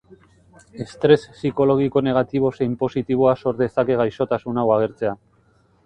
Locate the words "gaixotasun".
4.05-4.63